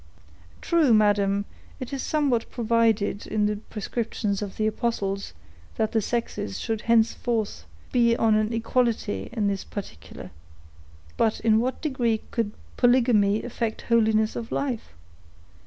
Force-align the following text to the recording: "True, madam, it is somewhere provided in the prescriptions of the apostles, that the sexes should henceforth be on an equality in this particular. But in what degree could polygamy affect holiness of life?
"True, 0.61 0.95
madam, 0.95 1.45
it 1.79 1.93
is 1.93 2.01
somewhere 2.01 2.39
provided 2.39 3.27
in 3.27 3.45
the 3.45 3.57
prescriptions 3.57 4.41
of 4.41 4.57
the 4.57 4.65
apostles, 4.65 5.33
that 5.75 5.91
the 5.91 6.01
sexes 6.01 6.57
should 6.59 6.81
henceforth 6.81 7.65
be 7.91 8.15
on 8.17 8.33
an 8.33 8.51
equality 8.51 9.29
in 9.31 9.45
this 9.47 9.63
particular. 9.63 10.31
But 11.17 11.39
in 11.41 11.59
what 11.59 11.83
degree 11.83 12.23
could 12.31 12.51
polygamy 12.77 13.43
affect 13.43 13.83
holiness 13.83 14.35
of 14.35 14.51
life? 14.51 14.93